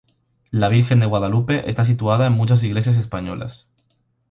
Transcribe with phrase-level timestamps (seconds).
[0.49, 3.69] La Virgen de Guadalupe está situada en muchas iglesias españolas.